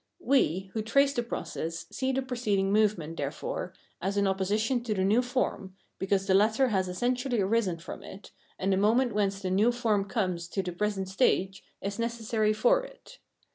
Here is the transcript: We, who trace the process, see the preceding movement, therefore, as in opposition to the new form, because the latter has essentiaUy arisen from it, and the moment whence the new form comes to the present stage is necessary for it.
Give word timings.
We, 0.23 0.71
who 0.73 0.81
trace 0.81 1.13
the 1.13 1.21
process, 1.21 1.85
see 1.91 2.11
the 2.11 2.23
preceding 2.23 2.73
movement, 2.73 3.17
therefore, 3.17 3.71
as 4.01 4.17
in 4.17 4.25
opposition 4.25 4.83
to 4.85 4.95
the 4.95 5.03
new 5.03 5.21
form, 5.21 5.75
because 5.99 6.25
the 6.25 6.33
latter 6.33 6.69
has 6.69 6.89
essentiaUy 6.89 7.39
arisen 7.41 7.77
from 7.77 8.01
it, 8.01 8.31
and 8.57 8.73
the 8.73 8.77
moment 8.77 9.13
whence 9.13 9.39
the 9.39 9.51
new 9.51 9.71
form 9.71 10.05
comes 10.05 10.47
to 10.47 10.63
the 10.63 10.71
present 10.71 11.07
stage 11.07 11.63
is 11.83 11.99
necessary 11.99 12.51
for 12.51 12.83
it. 12.83 13.19